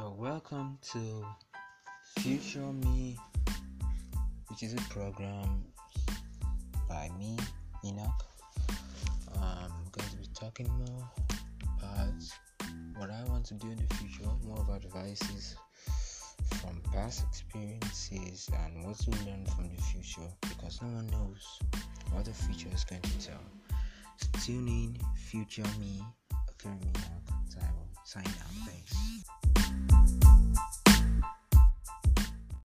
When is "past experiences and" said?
16.94-18.82